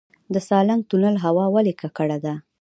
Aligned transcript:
د 0.33 0.35
سالنګ 0.47 0.81
تونل 0.89 1.15
هوا 1.25 1.45
ولې 1.55 1.73
ککړه 1.81 2.17
ده؟ 2.25 2.33